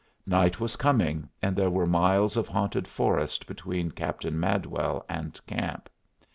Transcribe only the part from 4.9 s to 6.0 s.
and camp.